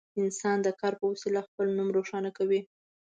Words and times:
انسان 0.21 0.57
د 0.63 0.67
کار 0.79 0.93
په 0.99 1.05
وسیله 1.11 1.41
خپل 1.47 1.67
نوم 1.77 1.89
روښانه 1.97 2.29
کوي. 2.37 2.61